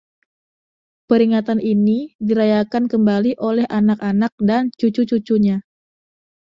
Peringatan 1.09 1.59
ini 1.73 1.99
dirayakan 2.27 2.83
kembali 2.93 3.31
oleh 3.49 3.65
Anak-anak 3.79 4.33
dan 4.49 4.63
Cucu-cucunya. 4.79 5.57